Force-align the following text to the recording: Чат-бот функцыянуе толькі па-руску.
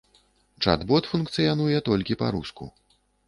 Чат-бот 0.65 1.09
функцыянуе 1.11 1.83
толькі 1.91 2.19
па-руску. 2.25 2.71